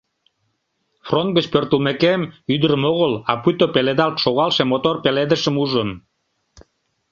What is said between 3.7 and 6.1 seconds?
пеледалт шогалше мотор пеледышым ужым.